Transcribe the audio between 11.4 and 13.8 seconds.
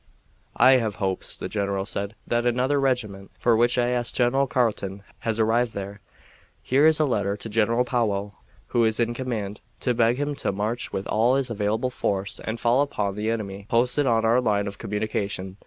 available force and fall upon the enemy